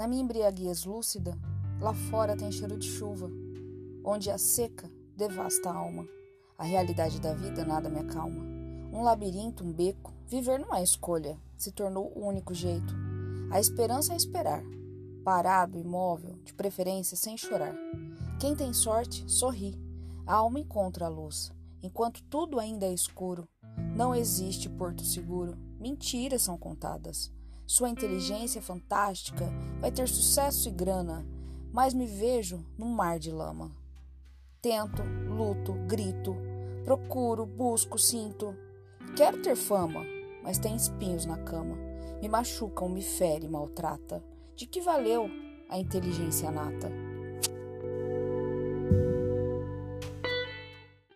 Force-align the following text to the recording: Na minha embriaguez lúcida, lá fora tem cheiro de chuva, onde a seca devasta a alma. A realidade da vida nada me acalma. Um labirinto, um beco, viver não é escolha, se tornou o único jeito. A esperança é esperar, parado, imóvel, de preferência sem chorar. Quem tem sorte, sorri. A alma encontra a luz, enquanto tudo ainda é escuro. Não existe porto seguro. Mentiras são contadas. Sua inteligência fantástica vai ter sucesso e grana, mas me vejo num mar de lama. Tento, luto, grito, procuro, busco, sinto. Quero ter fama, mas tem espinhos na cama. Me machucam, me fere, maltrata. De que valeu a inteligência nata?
Na 0.00 0.08
minha 0.08 0.22
embriaguez 0.22 0.86
lúcida, 0.86 1.38
lá 1.78 1.92
fora 1.92 2.34
tem 2.34 2.50
cheiro 2.50 2.78
de 2.78 2.88
chuva, 2.88 3.30
onde 4.02 4.30
a 4.30 4.38
seca 4.38 4.90
devasta 5.14 5.68
a 5.68 5.76
alma. 5.76 6.08
A 6.56 6.64
realidade 6.64 7.20
da 7.20 7.34
vida 7.34 7.66
nada 7.66 7.90
me 7.90 7.98
acalma. 7.98 8.42
Um 8.94 9.02
labirinto, 9.02 9.62
um 9.62 9.70
beco, 9.70 10.14
viver 10.26 10.58
não 10.58 10.74
é 10.74 10.82
escolha, 10.82 11.38
se 11.54 11.70
tornou 11.70 12.10
o 12.16 12.26
único 12.26 12.54
jeito. 12.54 12.94
A 13.52 13.60
esperança 13.60 14.14
é 14.14 14.16
esperar, 14.16 14.64
parado, 15.22 15.78
imóvel, 15.78 16.38
de 16.44 16.54
preferência 16.54 17.14
sem 17.14 17.36
chorar. 17.36 17.76
Quem 18.40 18.56
tem 18.56 18.72
sorte, 18.72 19.30
sorri. 19.30 19.78
A 20.26 20.36
alma 20.36 20.60
encontra 20.60 21.04
a 21.04 21.10
luz, 21.10 21.52
enquanto 21.82 22.22
tudo 22.22 22.58
ainda 22.58 22.86
é 22.86 22.94
escuro. 22.94 23.46
Não 23.94 24.14
existe 24.14 24.66
porto 24.66 25.04
seguro. 25.04 25.58
Mentiras 25.78 26.40
são 26.40 26.56
contadas. 26.56 27.30
Sua 27.70 27.88
inteligência 27.88 28.60
fantástica 28.60 29.48
vai 29.80 29.92
ter 29.92 30.08
sucesso 30.08 30.68
e 30.68 30.72
grana, 30.72 31.24
mas 31.72 31.94
me 31.94 32.04
vejo 32.04 32.66
num 32.76 32.88
mar 32.88 33.16
de 33.16 33.30
lama. 33.30 33.70
Tento, 34.60 35.04
luto, 35.28 35.74
grito, 35.86 36.34
procuro, 36.84 37.46
busco, 37.46 37.96
sinto. 37.96 38.56
Quero 39.16 39.40
ter 39.40 39.54
fama, 39.54 40.04
mas 40.42 40.58
tem 40.58 40.74
espinhos 40.74 41.24
na 41.24 41.38
cama. 41.44 41.76
Me 42.20 42.28
machucam, 42.28 42.88
me 42.88 43.02
fere, 43.02 43.46
maltrata. 43.46 44.20
De 44.56 44.66
que 44.66 44.80
valeu 44.80 45.30
a 45.68 45.78
inteligência 45.78 46.50
nata? 46.50 46.90